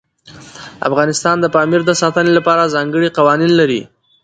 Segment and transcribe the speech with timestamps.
[0.89, 3.81] افغانستان د پامیر د ساتنې لپاره ځانګړي قوانین لري.